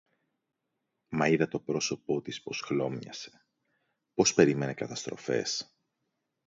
Μα 1.09 1.27
είδα 1.27 1.47
το 1.47 1.59
πρόσωπο 1.59 2.21
της 2.21 2.41
πως 2.41 2.61
χλώμιασε, 2.61 3.45
πως 4.13 4.33
περίμενε 4.33 4.73
καταστροφές 4.73 5.73